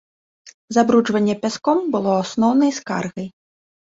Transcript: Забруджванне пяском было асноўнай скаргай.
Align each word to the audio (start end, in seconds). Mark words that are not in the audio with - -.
Забруджванне 0.77 1.35
пяском 1.43 1.77
было 1.95 2.11
асноўнай 2.23 2.71
скаргай. 2.81 3.27